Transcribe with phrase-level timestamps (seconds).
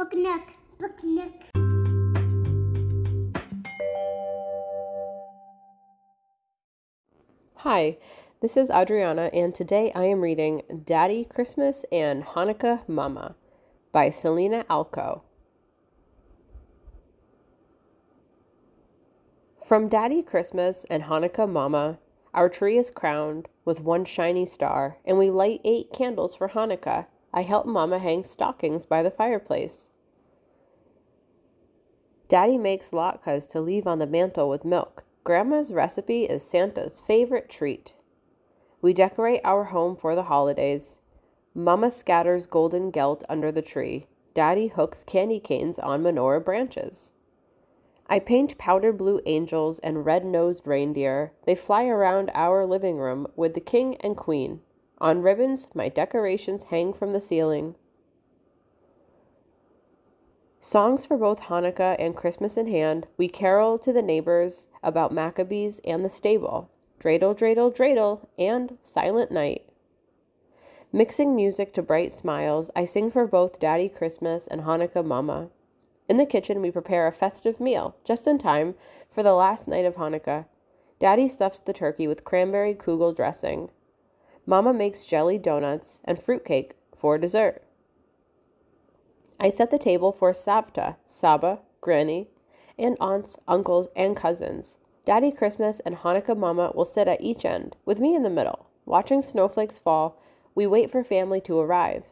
[0.00, 0.42] Book Nook.
[0.78, 1.34] Book Nook.
[7.58, 7.98] Hi,
[8.40, 13.36] this is Adriana, and today I am reading Daddy Christmas and Hanukkah Mama
[13.92, 15.20] by Selina Alko.
[19.62, 21.98] From Daddy Christmas and Hanukkah Mama,
[22.32, 27.04] our tree is crowned with one shiny star, and we light eight candles for Hanukkah.
[27.32, 29.90] I help Mama hang stockings by the fireplace.
[32.28, 35.04] Daddy makes latkes to leave on the mantel with milk.
[35.24, 37.96] Grandma's recipe is Santa's favorite treat.
[38.80, 41.00] We decorate our home for the holidays.
[41.54, 44.06] Mama scatters golden gelt under the tree.
[44.32, 47.14] Daddy hooks candy canes on menorah branches.
[48.08, 51.32] I paint powder blue angels and red nosed reindeer.
[51.46, 54.60] They fly around our living room with the king and queen.
[55.00, 57.74] On ribbons, my decorations hang from the ceiling.
[60.58, 65.80] Songs for both Hanukkah and Christmas in hand, we carol to the neighbors about Maccabees
[65.86, 66.70] and the stable,
[67.00, 69.64] dreidel, dreidel, dreidel, and Silent Night.
[70.92, 75.48] Mixing music to bright smiles, I sing for both Daddy Christmas and Hanukkah Mama.
[76.10, 78.74] In the kitchen, we prepare a festive meal, just in time
[79.08, 80.44] for the last night of Hanukkah.
[80.98, 83.70] Daddy stuffs the turkey with cranberry kugel dressing.
[84.46, 87.62] Mama makes jelly donuts and fruitcake for dessert.
[89.38, 92.28] I set the table for Savta, Saba, Granny,
[92.78, 94.78] and aunts, uncles, and cousins.
[95.04, 98.66] Daddy Christmas and Hanukkah Mama will sit at each end, with me in the middle.
[98.84, 100.20] Watching snowflakes fall,
[100.54, 102.06] we wait for family to arrive.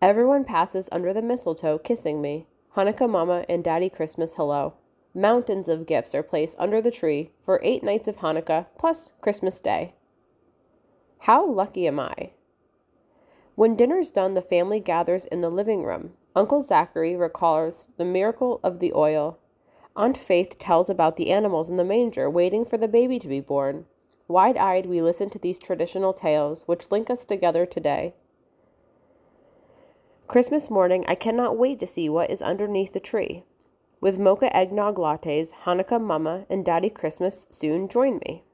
[0.00, 2.46] Everyone passes under the mistletoe, kissing me.
[2.76, 4.74] Hanukkah Mama and Daddy Christmas hello.
[5.14, 9.60] Mountains of gifts are placed under the tree for eight nights of Hanukkah plus Christmas
[9.60, 9.94] Day.
[11.24, 12.30] How lucky am I?
[13.54, 16.14] When dinner's done, the family gathers in the living room.
[16.34, 19.38] Uncle Zachary recalls the miracle of the oil.
[19.94, 23.40] Aunt Faith tells about the animals in the manger waiting for the baby to be
[23.40, 23.84] born.
[24.28, 28.14] Wide eyed, we listen to these traditional tales, which link us together today.
[30.26, 33.44] Christmas morning, I cannot wait to see what is underneath the tree.
[34.00, 38.44] With mocha eggnog lattes, Hanukkah Mama and Daddy Christmas soon join me.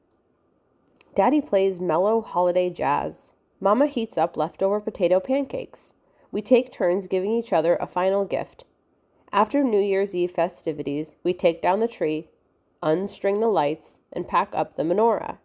[1.17, 3.33] Daddy plays mellow holiday jazz.
[3.59, 5.95] Mama heats up leftover potato pancakes.
[6.31, 8.67] We take turns giving each other a final gift.
[9.33, 12.29] After New Year's Eve festivities, we take down the tree,
[12.83, 15.39] unstring the lights, and pack up the menorah.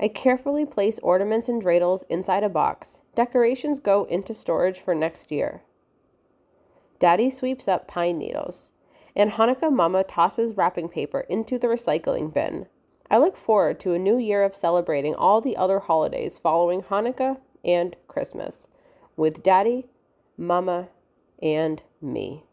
[0.00, 3.02] I carefully place ornaments and dreidels inside a box.
[3.14, 5.64] Decorations go into storage for next year.
[6.98, 8.72] Daddy sweeps up pine needles,
[9.14, 12.68] and Hanukkah Mama tosses wrapping paper into the recycling bin.
[13.10, 17.40] I look forward to a new year of celebrating all the other holidays following Hanukkah
[17.64, 18.68] and Christmas
[19.16, 19.86] with Daddy,
[20.36, 20.88] Mama,
[21.42, 22.44] and me.